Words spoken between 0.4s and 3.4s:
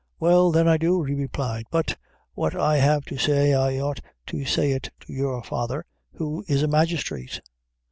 then, I do," he replied; "but! what I have to